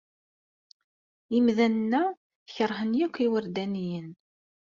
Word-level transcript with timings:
Imdanen-a 1.37 2.03
keṛhen 2.55 2.91
akk 3.05 3.15
iwerdaniyen. 3.25 4.09